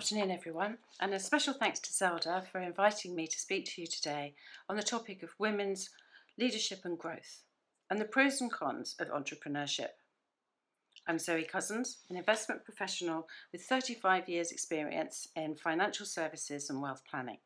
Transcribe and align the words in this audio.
afternoon, 0.00 0.30
everyone, 0.30 0.78
and 0.98 1.12
a 1.12 1.20
special 1.20 1.52
thanks 1.52 1.78
to 1.78 1.92
Zelda 1.92 2.42
for 2.50 2.58
inviting 2.58 3.14
me 3.14 3.26
to 3.26 3.38
speak 3.38 3.66
to 3.66 3.82
you 3.82 3.86
today 3.86 4.32
on 4.66 4.76
the 4.76 4.82
topic 4.82 5.22
of 5.22 5.28
women's 5.38 5.90
leadership 6.38 6.80
and 6.84 6.98
growth 6.98 7.42
and 7.90 8.00
the 8.00 8.06
pros 8.06 8.40
and 8.40 8.50
cons 8.50 8.96
of 8.98 9.08
entrepreneurship. 9.08 9.90
I'm 11.06 11.18
Zoe 11.18 11.42
Cousins, 11.42 11.98
an 12.08 12.16
investment 12.16 12.64
professional 12.64 13.28
with 13.52 13.60
35 13.60 14.26
years' 14.26 14.52
experience 14.52 15.28
in 15.36 15.54
financial 15.54 16.06
services 16.06 16.70
and 16.70 16.80
wealth 16.80 17.02
planning, 17.10 17.40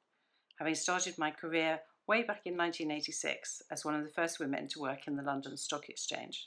having 0.60 0.76
started 0.76 1.18
my 1.18 1.32
career 1.32 1.80
way 2.06 2.22
back 2.22 2.42
in 2.44 2.56
1986 2.56 3.62
as 3.72 3.84
one 3.84 3.96
of 3.96 4.04
the 4.04 4.12
first 4.12 4.38
women 4.38 4.68
to 4.68 4.80
work 4.80 5.08
in 5.08 5.16
the 5.16 5.24
London 5.24 5.56
Stock 5.56 5.88
Exchange. 5.88 6.46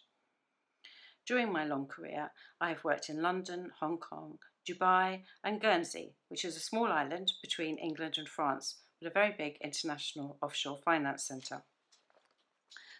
During 1.26 1.52
my 1.52 1.66
long 1.66 1.86
career, 1.86 2.32
I 2.62 2.70
have 2.70 2.86
worked 2.86 3.10
in 3.10 3.22
London, 3.22 3.72
Hong 3.82 3.98
Kong, 3.98 4.40
Dubai, 4.68 5.24
and 5.44 5.62
Guernsey, 5.62 6.14
which 6.28 6.44
is 6.44 6.56
a 6.56 6.60
small 6.60 6.92
island 6.92 7.34
between 7.42 7.78
England 7.78 8.18
and 8.18 8.28
France, 8.28 8.76
but 9.00 9.08
a 9.08 9.14
very 9.14 9.34
big 9.38 9.58
international 9.62 10.38
offshore 10.42 10.80
finance 10.84 11.24
centre. 11.24 11.64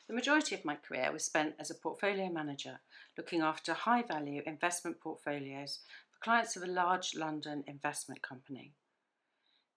The 0.08 0.14
majority 0.14 0.56
of 0.56 0.64
my 0.64 0.76
career 0.76 1.12
was 1.12 1.26
spent 1.26 1.56
as 1.60 1.70
a 1.70 1.76
portfolio 1.76 2.30
manager, 2.30 2.80
looking 3.18 3.42
after 3.42 3.74
high 3.74 4.04
value 4.04 4.42
investment 4.46 5.02
portfolios 5.02 5.80
for 6.10 6.24
clients 6.24 6.56
of 6.56 6.64
a 6.64 6.68
large 6.68 7.14
London 7.14 7.64
investment 7.68 8.22
company. 8.22 8.72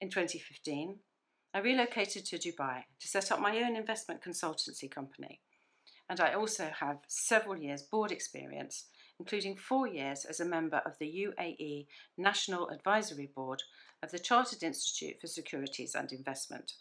In 0.01 0.09
2015, 0.09 1.01
I 1.53 1.59
relocated 1.59 2.25
to 2.27 2.39
Dubai 2.39 2.85
to 3.01 3.09
set 3.09 3.33
up 3.33 3.41
my 3.41 3.59
own 3.59 3.75
investment 3.75 4.23
consultancy 4.23 4.89
company, 4.89 5.41
and 6.09 6.21
I 6.21 6.35
also 6.35 6.71
have 6.79 6.99
several 7.09 7.59
years 7.59 7.83
board 7.83 8.13
experience 8.13 8.87
including 9.21 9.55
four 9.55 9.87
years 9.87 10.25
as 10.25 10.41
a 10.41 10.45
member 10.47 10.79
of 10.87 10.97
the 10.99 11.29
UAE 11.29 11.87
National 12.17 12.71
Advisory 12.71 13.31
Board 13.37 13.63
of 14.03 14.11
the 14.11 14.19
Chartered 14.19 14.63
Institute 14.63 15.21
for 15.21 15.27
Securities 15.27 15.95
and 15.95 16.11
Investment. 16.11 16.73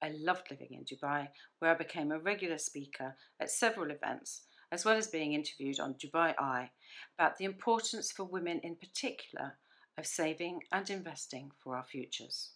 I 0.00 0.12
loved 0.16 0.52
living 0.52 0.68
in 0.70 0.84
Dubai, 0.84 1.26
where 1.58 1.72
I 1.72 1.74
became 1.74 2.12
a 2.12 2.18
regular 2.20 2.58
speaker 2.58 3.16
at 3.40 3.50
several 3.50 3.90
events, 3.90 4.42
as 4.70 4.84
well 4.84 4.96
as 4.96 5.08
being 5.08 5.32
interviewed 5.32 5.80
on 5.80 5.94
Dubai 5.94 6.32
Eye 6.38 6.70
about 7.18 7.38
the 7.38 7.44
importance 7.44 8.12
for 8.12 8.22
women 8.22 8.60
in 8.62 8.76
particular 8.76 9.58
of 9.98 10.06
saving 10.06 10.60
and 10.70 10.88
investing 10.90 11.50
for 11.58 11.76
our 11.76 11.84
futures. 11.84 12.50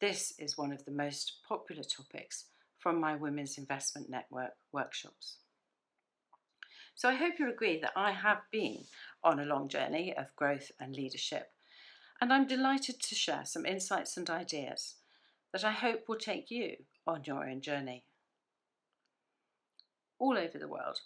This 0.00 0.34
is 0.40 0.58
one 0.58 0.72
of 0.72 0.84
the 0.84 0.90
most 0.90 1.38
popular 1.48 1.84
topics 1.84 2.46
from 2.80 3.00
my 3.00 3.14
Women's 3.14 3.58
Investment 3.58 4.10
Network 4.10 4.54
workshops. 4.72 5.36
So 6.96 7.10
I 7.10 7.14
hope 7.14 7.34
you'll 7.38 7.50
agree 7.50 7.78
that 7.80 7.92
I 7.94 8.12
have 8.12 8.40
been 8.50 8.84
on 9.22 9.38
a 9.38 9.44
long 9.44 9.68
journey 9.68 10.14
of 10.16 10.34
growth 10.34 10.72
and 10.80 10.96
leadership, 10.96 11.52
and 12.22 12.32
I'm 12.32 12.46
delighted 12.46 13.02
to 13.02 13.14
share 13.14 13.44
some 13.44 13.66
insights 13.66 14.16
and 14.16 14.28
ideas 14.30 14.94
that 15.52 15.62
I 15.62 15.72
hope 15.72 16.08
will 16.08 16.16
take 16.16 16.50
you 16.50 16.76
on 17.06 17.22
your 17.24 17.46
own 17.46 17.60
journey. 17.60 18.04
All 20.18 20.38
over 20.38 20.56
the 20.58 20.68
world, 20.68 21.00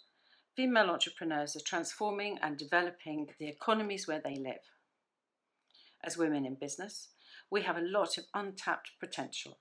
female 0.55 0.89
entrepreneurs 0.89 1.57
are 1.57 1.65
transforming 1.65 2.39
and 2.41 2.57
developing 2.57 3.27
the 3.37 3.49
economies 3.49 4.07
where 4.07 4.21
they 4.23 4.35
live. 4.35 4.63
As 6.01 6.17
women 6.17 6.45
in 6.45 6.55
business, 6.55 7.09
we 7.49 7.63
have 7.63 7.75
a 7.75 7.81
lot 7.81 8.17
of 8.17 8.23
untapped 8.33 8.91
potential, 8.97 9.57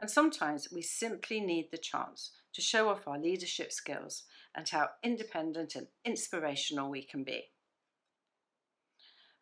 and 0.00 0.10
sometimes 0.10 0.68
we 0.72 0.82
simply 0.82 1.40
need 1.40 1.68
the 1.70 1.78
chance 1.78 2.32
to 2.54 2.60
show 2.60 2.88
off 2.88 3.06
our 3.06 3.18
leadership 3.18 3.72
skills 3.72 4.24
and 4.54 4.68
how 4.68 4.88
independent 5.02 5.74
and 5.74 5.86
inspirational 6.04 6.90
we 6.90 7.02
can 7.02 7.24
be. 7.24 7.50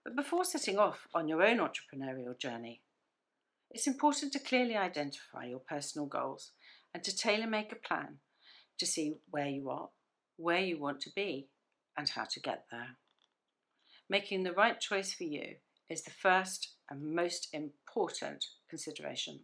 But 0.05 0.17
before 0.17 0.45
setting 0.45 0.79
off 0.79 1.07
on 1.14 1.29
your 1.29 1.42
own 1.42 1.58
entrepreneurial 1.58 2.39
journey, 2.39 2.83
it's 3.70 3.86
important 3.86 4.33
to 4.33 4.39
clearly 4.39 4.77
identify 4.77 5.45
your 5.45 5.61
personal 5.61 6.07
goals 6.07 6.53
and 6.95 7.05
to 7.05 7.17
tailor 7.17 7.47
make 7.47 7.73
a 7.73 7.77
plan 7.77 8.19
to 8.79 8.86
see 8.86 9.14
where 9.30 9.48
you 9.48 9.70
are, 9.70 9.91
where 10.36 10.61
you 10.61 10.79
want 10.79 11.01
to 11.03 11.11
be, 11.14 11.48
and 11.97 12.08
how 12.08 12.24
to 12.24 12.41
get 12.41 12.64
there. 12.70 12.97
Making 14.08 14.42
the 14.42 14.53
right 14.53 14.80
choice 14.80 15.13
for 15.13 15.24
you 15.24 15.57
is 15.89 16.03
the 16.03 16.11
first 16.11 16.74
and 16.89 17.14
most 17.14 17.48
important 17.53 18.45
consideration. 18.69 19.41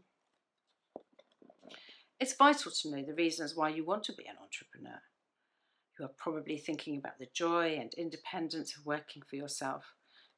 It's 2.19 2.35
vital 2.35 2.73
to 2.73 2.91
know 2.91 3.03
the 3.03 3.15
reasons 3.15 3.55
why 3.55 3.69
you 3.69 3.85
want 3.85 4.05
to 4.05 4.15
be 4.15 4.25
an 4.25 4.37
entrepreneur. 4.41 5.03
You 5.99 6.07
are 6.07 6.13
probably 6.17 6.57
thinking 6.57 6.97
about 6.97 7.19
the 7.19 7.29
joy 7.35 7.77
and 7.79 7.93
independence 7.95 8.77
of 8.77 8.87
working 8.87 9.23
for 9.29 9.37
yourself, 9.37 9.85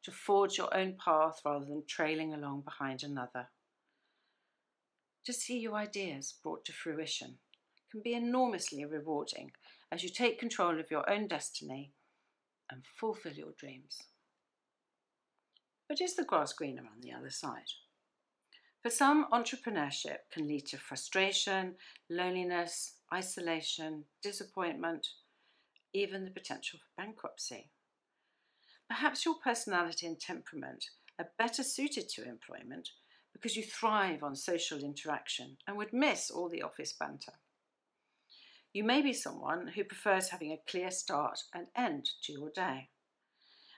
to 0.03 0.11
forge 0.11 0.59
your 0.59 0.75
own 0.77 0.97
path 1.03 1.41
rather 1.44 1.65
than 1.65 1.84
trailing 1.87 2.34
along 2.34 2.62
behind 2.62 3.03
another. 3.03 3.49
To 5.25 5.33
see 5.33 5.59
your 5.59 5.75
ideas 5.75 6.34
brought 6.43 6.65
to 6.65 6.72
fruition 6.72 7.39
can 7.91 8.00
be 8.03 8.15
enormously 8.15 8.84
rewarding 8.84 9.53
as 9.93 10.03
you 10.03 10.09
take 10.09 10.41
control 10.41 10.81
of 10.81 10.91
your 10.91 11.09
own 11.09 11.28
destiny 11.28 11.93
and 12.71 12.83
fulfill 12.99 13.33
your 13.33 13.53
dreams. 13.56 13.99
But 15.89 16.00
is 16.00 16.16
the 16.16 16.25
grass 16.25 16.53
greener 16.53 16.83
on 16.83 17.00
the 17.00 17.12
other 17.12 17.31
side? 17.31 17.71
For 18.88 18.94
some, 18.94 19.26
entrepreneurship 19.34 20.31
can 20.32 20.49
lead 20.49 20.65
to 20.69 20.78
frustration, 20.78 21.75
loneliness, 22.09 22.94
isolation, 23.12 24.04
disappointment, 24.22 25.06
even 25.93 26.25
the 26.25 26.31
potential 26.31 26.78
for 26.78 27.03
bankruptcy. 27.04 27.69
Perhaps 28.88 29.27
your 29.27 29.34
personality 29.44 30.06
and 30.06 30.19
temperament 30.19 30.87
are 31.19 31.28
better 31.37 31.62
suited 31.62 32.09
to 32.09 32.27
employment 32.27 32.88
because 33.34 33.59
you 33.59 33.62
thrive 33.62 34.22
on 34.22 34.34
social 34.34 34.78
interaction 34.78 35.59
and 35.66 35.77
would 35.77 35.93
miss 35.93 36.31
all 36.31 36.48
the 36.48 36.62
office 36.62 36.94
banter. 36.98 37.34
You 38.72 38.84
may 38.84 39.03
be 39.03 39.12
someone 39.12 39.66
who 39.66 39.84
prefers 39.84 40.31
having 40.31 40.53
a 40.53 40.62
clear 40.66 40.91
start 40.91 41.41
and 41.53 41.66
end 41.77 42.09
to 42.22 42.32
your 42.32 42.48
day. 42.54 42.88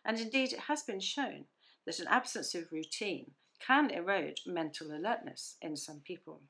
And 0.04 0.20
indeed, 0.20 0.52
it 0.52 0.60
has 0.68 0.84
been 0.84 1.00
shown 1.00 1.46
that 1.84 1.98
an 1.98 2.06
absence 2.06 2.54
of 2.54 2.70
routine 2.70 3.32
can 3.64 3.90
erode 3.90 4.38
mental 4.46 4.92
alertness 4.92 5.56
in 5.60 5.76
some 5.76 6.00
people. 6.00 6.40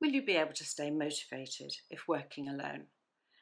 Will 0.00 0.10
you 0.10 0.24
be 0.24 0.36
able 0.36 0.54
to 0.54 0.64
stay 0.64 0.90
motivated 0.90 1.76
if 1.90 2.08
working 2.08 2.48
alone? 2.48 2.86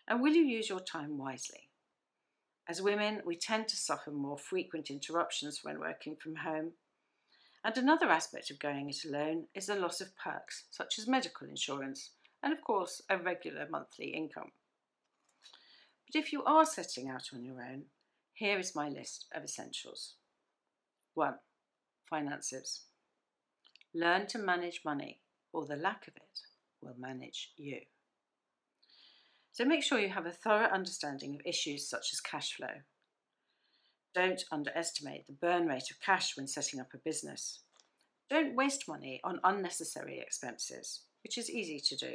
And 0.07 0.21
will 0.21 0.33
you 0.33 0.43
use 0.43 0.69
your 0.69 0.81
time 0.81 1.17
wisely? 1.17 1.71
As 2.69 2.83
women, 2.83 3.23
we 3.25 3.37
tend 3.37 3.69
to 3.69 3.77
suffer 3.77 4.11
more 4.11 4.39
frequent 4.39 4.91
interruptions 4.91 5.61
when 5.63 5.81
working 5.81 6.17
from 6.17 6.37
home. 6.37 6.73
And 7.65 7.77
another 7.77 8.09
aspect 8.09 8.51
of 8.51 8.59
going 8.59 8.89
it 8.89 9.05
alone 9.05 9.47
is 9.55 9.67
the 9.67 9.75
loss 9.75 10.01
of 10.01 10.17
perks, 10.17 10.65
such 10.71 10.99
as 10.99 11.09
medical 11.09 11.49
insurance 11.49 12.11
and, 12.43 12.53
of 12.53 12.63
course, 12.63 13.03
a 13.09 13.19
regular 13.19 13.67
monthly 13.71 14.09
income. 14.09 14.53
But 16.07 16.19
if 16.19 16.33
you 16.33 16.43
are 16.45 16.65
setting 16.65 17.09
out 17.09 17.29
on 17.33 17.45
your 17.45 17.63
own, 17.63 17.85
here 18.33 18.59
is 18.59 18.75
my 18.75 18.89
list 18.89 19.27
of 19.35 19.45
essentials. 19.45 20.15
1. 21.15 21.35
Finances. 22.11 22.83
Learn 23.95 24.27
to 24.27 24.39
manage 24.39 24.83
money, 24.85 25.21
or 25.53 25.65
the 25.65 25.77
lack 25.77 26.09
of 26.09 26.17
it 26.17 26.41
will 26.83 26.97
manage 26.99 27.53
you. 27.57 27.79
So 29.53 29.65
make 29.65 29.83
sure 29.83 29.99
you 29.99 30.09
have 30.09 30.27
a 30.27 30.33
thorough 30.33 30.69
understanding 30.69 31.35
of 31.35 31.41
issues 31.45 31.89
such 31.89 32.13
as 32.13 32.21
cash 32.21 32.55
flow. 32.55 32.83
Don't 34.15 34.43
underestimate 34.51 35.27
the 35.27 35.33
burn 35.33 35.67
rate 35.67 35.91
of 35.91 36.01
cash 36.01 36.37
when 36.37 36.47
setting 36.47 36.81
up 36.81 36.93
a 36.95 36.99
business. 36.99 37.61
Don't 38.29 38.57
waste 38.57 38.89
money 38.89 39.21
on 39.23 39.41
unnecessary 39.45 40.19
expenses, 40.19 41.03
which 41.23 41.39
is 41.39 41.51
easy 41.51 41.81
to 41.81 41.97
do 41.97 42.15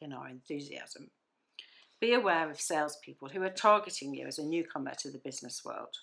in 0.00 0.12
our 0.12 0.28
enthusiasm. 0.28 1.10
Be 2.00 2.14
aware 2.14 2.50
of 2.50 2.60
salespeople 2.60 3.28
who 3.28 3.42
are 3.42 3.50
targeting 3.50 4.14
you 4.14 4.26
as 4.26 4.38
a 4.38 4.44
newcomer 4.44 4.92
to 4.98 5.10
the 5.10 5.18
business 5.18 5.62
world. 5.64 5.96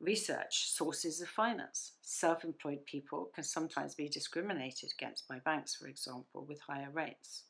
Research 0.00 0.70
sources 0.70 1.20
of 1.20 1.28
finance. 1.28 1.92
Self 2.00 2.42
employed 2.42 2.86
people 2.86 3.30
can 3.34 3.44
sometimes 3.44 3.94
be 3.94 4.08
discriminated 4.08 4.92
against 4.96 5.28
by 5.28 5.38
banks, 5.40 5.74
for 5.74 5.88
example, 5.88 6.46
with 6.48 6.60
higher 6.60 6.90
rates. 6.90 7.44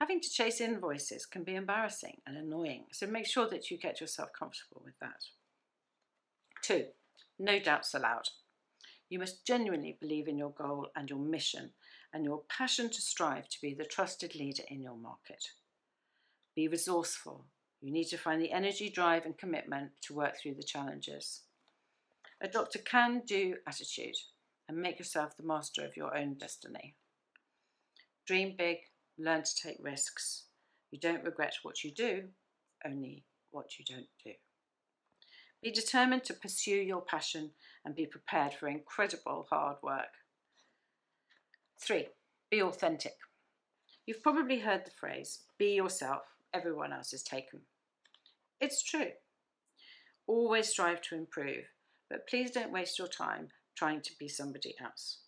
Having 0.00 0.22
to 0.22 0.30
chase 0.30 0.62
invoices 0.62 1.26
can 1.26 1.44
be 1.44 1.54
embarrassing 1.54 2.22
and 2.26 2.38
annoying, 2.38 2.84
so 2.90 3.06
make 3.06 3.26
sure 3.26 3.46
that 3.50 3.70
you 3.70 3.76
get 3.76 4.00
yourself 4.00 4.30
comfortable 4.32 4.80
with 4.82 4.98
that. 5.00 5.24
Two, 6.62 6.86
no 7.38 7.58
doubts 7.58 7.92
allowed. 7.92 8.30
You 9.10 9.18
must 9.18 9.44
genuinely 9.44 9.98
believe 10.00 10.26
in 10.26 10.38
your 10.38 10.52
goal 10.52 10.88
and 10.96 11.10
your 11.10 11.18
mission 11.18 11.72
and 12.14 12.24
your 12.24 12.42
passion 12.48 12.88
to 12.88 13.02
strive 13.02 13.48
to 13.50 13.60
be 13.60 13.74
the 13.74 13.84
trusted 13.84 14.34
leader 14.34 14.62
in 14.68 14.80
your 14.80 14.96
market. 14.96 15.50
Be 16.56 16.66
resourceful. 16.66 17.44
You 17.80 17.92
need 17.92 18.08
to 18.08 18.18
find 18.18 18.42
the 18.42 18.52
energy, 18.52 18.90
drive, 18.90 19.24
and 19.24 19.36
commitment 19.36 19.92
to 20.02 20.14
work 20.14 20.34
through 20.36 20.54
the 20.54 20.62
challenges. 20.62 21.42
Adopt 22.40 22.74
a 22.74 22.78
can 22.78 23.22
do 23.26 23.56
attitude 23.66 24.16
and 24.68 24.78
make 24.78 24.98
yourself 24.98 25.36
the 25.36 25.46
master 25.46 25.84
of 25.84 25.96
your 25.96 26.16
own 26.16 26.34
destiny. 26.34 26.94
Dream 28.26 28.54
big, 28.56 28.78
learn 29.18 29.42
to 29.42 29.54
take 29.54 29.78
risks. 29.80 30.44
You 30.90 30.98
don't 30.98 31.24
regret 31.24 31.54
what 31.62 31.82
you 31.82 31.90
do, 31.90 32.24
only 32.84 33.24
what 33.50 33.78
you 33.78 33.84
don't 33.84 34.08
do. 34.24 34.32
Be 35.62 35.70
determined 35.70 36.24
to 36.24 36.34
pursue 36.34 36.76
your 36.76 37.02
passion 37.02 37.50
and 37.84 37.94
be 37.94 38.06
prepared 38.06 38.54
for 38.54 38.68
incredible 38.68 39.46
hard 39.50 39.76
work. 39.82 40.14
Three, 41.78 42.08
be 42.50 42.62
authentic. 42.62 43.14
You've 44.06 44.22
probably 44.22 44.60
heard 44.60 44.84
the 44.84 44.90
phrase, 44.90 45.40
be 45.58 45.74
yourself, 45.74 46.22
everyone 46.54 46.92
else 46.92 47.12
is 47.12 47.22
taken. 47.22 47.60
It's 48.60 48.82
true. 48.82 49.10
Always 50.26 50.68
strive 50.68 51.00
to 51.02 51.16
improve, 51.16 51.64
but 52.08 52.28
please 52.28 52.50
don't 52.50 52.72
waste 52.72 52.98
your 52.98 53.08
time 53.08 53.48
trying 53.76 54.02
to 54.02 54.12
be 54.18 54.28
somebody 54.28 54.74
else. 54.82 55.20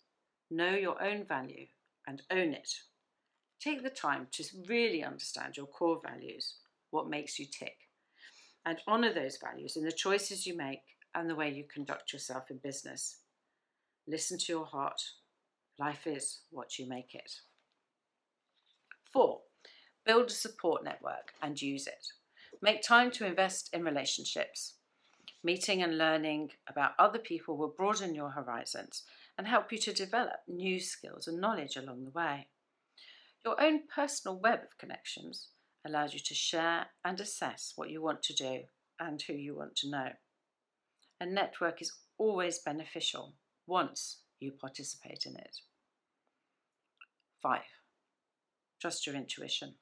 Know 0.51 0.75
your 0.75 1.01
own 1.03 1.25
value 1.25 1.65
and 2.07 2.21
own 2.31 2.53
it. 2.53 2.69
Take 3.59 3.83
the 3.83 3.89
time 3.89 4.27
to 4.33 4.43
really 4.67 5.03
understand 5.03 5.57
your 5.57 5.67
core 5.67 6.01
values, 6.05 6.55
what 6.91 7.09
makes 7.09 7.39
you 7.39 7.45
tick, 7.45 7.77
and 8.65 8.77
honour 8.87 9.13
those 9.13 9.37
values 9.43 9.77
in 9.77 9.83
the 9.83 9.91
choices 9.91 10.45
you 10.45 10.55
make 10.55 10.81
and 11.15 11.29
the 11.29 11.35
way 11.35 11.49
you 11.49 11.63
conduct 11.73 12.13
yourself 12.13 12.51
in 12.51 12.57
business. 12.57 13.19
Listen 14.07 14.37
to 14.37 14.51
your 14.51 14.65
heart. 14.65 15.01
Life 15.79 16.05
is 16.05 16.41
what 16.51 16.77
you 16.77 16.87
make 16.87 17.15
it. 17.15 17.31
Four, 19.11 19.41
build 20.05 20.27
a 20.27 20.33
support 20.33 20.83
network 20.83 21.33
and 21.41 21.61
use 21.61 21.87
it. 21.87 22.07
Make 22.61 22.81
time 22.81 23.11
to 23.11 23.25
invest 23.25 23.69
in 23.73 23.83
relationships. 23.83 24.75
Meeting 25.43 25.83
and 25.83 25.97
learning 25.97 26.51
about 26.69 26.93
other 26.97 27.19
people 27.19 27.57
will 27.57 27.73
broaden 27.75 28.15
your 28.15 28.29
horizons 28.29 29.03
and 29.37 29.47
help 29.47 29.71
you 29.71 29.77
to 29.79 29.93
develop 29.93 30.37
new 30.47 30.79
skills 30.79 31.27
and 31.27 31.41
knowledge 31.41 31.75
along 31.75 32.05
the 32.05 32.11
way. 32.11 32.47
Your 33.45 33.61
own 33.61 33.81
personal 33.93 34.39
web 34.39 34.59
of 34.59 34.77
connections 34.77 35.49
allows 35.85 36.13
you 36.13 36.19
to 36.21 36.33
share 36.33 36.87
and 37.03 37.19
assess 37.19 37.73
what 37.75 37.89
you 37.89 38.01
want 38.01 38.23
to 38.23 38.33
do 38.33 38.61
and 38.99 39.21
who 39.21 39.33
you 39.33 39.55
want 39.55 39.75
to 39.77 39.89
know. 39.89 40.09
A 41.19 41.25
network 41.25 41.81
is 41.81 41.91
always 42.17 42.59
beneficial 42.59 43.33
once 43.67 44.19
you 44.39 44.51
participate 44.51 45.25
in 45.25 45.35
it. 45.35 45.57
5. 47.41 47.61
Trust 48.79 49.05
your 49.05 49.15
intuition. 49.15 49.75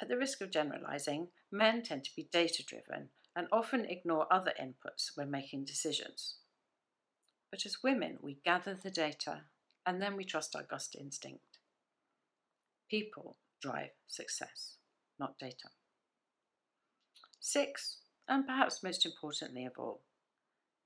At 0.00 0.08
the 0.08 0.16
risk 0.16 0.40
of 0.40 0.50
generalizing, 0.50 1.28
men 1.50 1.82
tend 1.82 2.04
to 2.04 2.14
be 2.14 2.28
data 2.32 2.62
driven 2.62 3.08
and 3.34 3.48
often 3.52 3.84
ignore 3.84 4.32
other 4.32 4.52
inputs 4.60 5.10
when 5.16 5.30
making 5.30 5.64
decisions. 5.64 6.36
But 7.50 7.66
as 7.66 7.82
women, 7.82 8.18
we 8.22 8.38
gather 8.44 8.74
the 8.74 8.90
data 8.90 9.42
and 9.86 10.00
then 10.00 10.16
we 10.16 10.24
trust 10.24 10.54
our 10.54 10.62
gut 10.62 10.88
instinct. 10.98 11.58
People 12.90 13.36
drive 13.60 13.90
success, 14.06 14.76
not 15.18 15.38
data. 15.38 15.70
Six, 17.40 17.98
and 18.28 18.46
perhaps 18.46 18.82
most 18.82 19.06
importantly 19.06 19.64
of 19.64 19.72
all, 19.78 20.02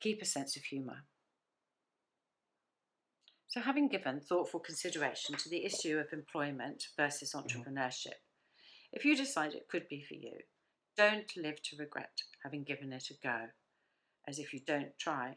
keep 0.01 0.23
a 0.23 0.27
sense 0.27 0.57
of 0.57 0.65
humour. 0.65 1.05
So, 3.49 3.61
having 3.61 3.89
given 3.89 4.21
thoughtful 4.21 4.61
consideration 4.61 5.37
to 5.37 5.49
the 5.49 5.65
issue 5.65 5.99
of 5.99 6.13
employment 6.13 6.85
versus 6.97 7.33
mm-hmm. 7.33 7.47
entrepreneurship, 7.47 8.21
if 8.93 9.05
you 9.05 9.17
decide 9.17 9.55
it 9.55 9.69
could 9.69 9.89
be 9.89 10.03
for 10.03 10.15
you, 10.15 10.39
don't 10.97 11.37
live 11.37 11.63
to 11.63 11.77
regret 11.77 12.23
having 12.43 12.65
given 12.65 12.93
it 12.93 13.11
a 13.11 13.15
go, 13.23 13.47
as 14.29 14.39
if 14.39 14.53
you 14.53 14.61
don't 14.67 14.99
try, 14.99 15.37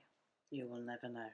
you 0.49 0.67
will 0.67 0.81
never 0.81 1.07
know. 1.07 1.29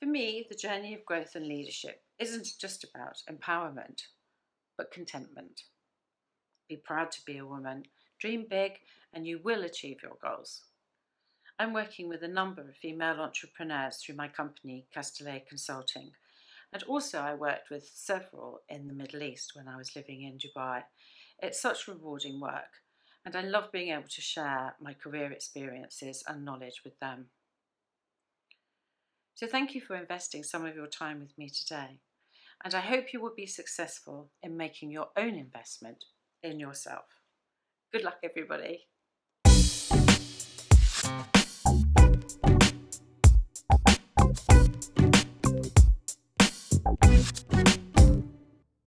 For 0.00 0.06
me, 0.06 0.46
the 0.48 0.56
journey 0.56 0.94
of 0.94 1.04
growth 1.04 1.34
and 1.34 1.46
leadership 1.46 2.02
isn't 2.18 2.58
just 2.58 2.84
about 2.84 3.22
empowerment, 3.30 4.02
but 4.76 4.90
contentment. 4.90 5.62
Be 6.68 6.76
proud 6.76 7.10
to 7.12 7.24
be 7.24 7.38
a 7.38 7.46
woman, 7.46 7.84
dream 8.18 8.46
big, 8.48 8.72
and 9.12 9.26
you 9.26 9.40
will 9.42 9.64
achieve 9.64 9.98
your 10.02 10.16
goals. 10.22 10.62
I'm 11.58 11.74
working 11.74 12.08
with 12.08 12.22
a 12.22 12.28
number 12.28 12.62
of 12.62 12.76
female 12.76 13.20
entrepreneurs 13.20 13.98
through 13.98 14.14
my 14.14 14.28
company, 14.28 14.86
Castellet 14.94 15.46
Consulting, 15.46 16.12
and 16.72 16.82
also 16.84 17.18
I 17.18 17.34
worked 17.34 17.70
with 17.70 17.90
several 17.92 18.60
in 18.68 18.86
the 18.86 18.94
Middle 18.94 19.22
East 19.22 19.52
when 19.54 19.68
I 19.68 19.76
was 19.76 19.96
living 19.96 20.22
in 20.22 20.38
Dubai. 20.38 20.82
It's 21.38 21.60
such 21.60 21.88
rewarding 21.88 22.40
work, 22.40 22.82
and 23.24 23.34
I 23.34 23.42
love 23.42 23.72
being 23.72 23.92
able 23.92 24.08
to 24.08 24.20
share 24.20 24.76
my 24.80 24.94
career 24.94 25.32
experiences 25.32 26.22
and 26.26 26.44
knowledge 26.44 26.82
with 26.84 26.98
them. 27.00 27.26
So, 29.34 29.46
thank 29.46 29.74
you 29.74 29.80
for 29.80 29.96
investing 29.96 30.42
some 30.42 30.66
of 30.66 30.74
your 30.74 30.86
time 30.86 31.20
with 31.20 31.36
me 31.38 31.48
today 31.48 32.00
and 32.64 32.74
I 32.74 32.80
hope 32.80 33.12
you 33.12 33.20
will 33.20 33.34
be 33.34 33.46
successful 33.46 34.30
in 34.42 34.56
making 34.56 34.90
your 34.90 35.08
own 35.16 35.34
investment 35.34 36.04
in 36.42 36.60
yourself. 36.60 37.04
Good 37.92 38.04
luck, 38.04 38.18
everybody. 38.22 38.86
Música 46.90 47.69